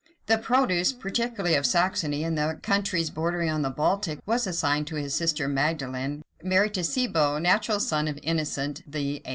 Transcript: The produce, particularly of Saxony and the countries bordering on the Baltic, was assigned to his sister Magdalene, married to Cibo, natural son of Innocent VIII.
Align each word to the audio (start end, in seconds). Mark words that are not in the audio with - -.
The 0.25 0.39
produce, 0.39 0.93
particularly 0.93 1.55
of 1.55 1.63
Saxony 1.63 2.23
and 2.23 2.35
the 2.35 2.57
countries 2.63 3.11
bordering 3.11 3.51
on 3.51 3.61
the 3.61 3.69
Baltic, 3.69 4.17
was 4.25 4.47
assigned 4.47 4.87
to 4.87 4.95
his 4.95 5.13
sister 5.13 5.47
Magdalene, 5.47 6.23
married 6.41 6.73
to 6.73 6.83
Cibo, 6.83 7.37
natural 7.37 7.79
son 7.79 8.07
of 8.07 8.17
Innocent 8.23 8.81
VIII. 8.87 9.21